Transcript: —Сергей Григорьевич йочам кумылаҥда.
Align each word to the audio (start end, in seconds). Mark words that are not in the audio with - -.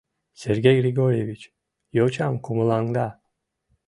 —Сергей 0.41 0.75
Григорьевич 0.83 1.41
йочам 1.97 2.33
кумылаҥда. 2.43 3.07